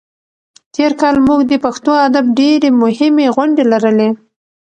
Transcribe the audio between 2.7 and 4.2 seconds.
مهمې غونډې لرلې.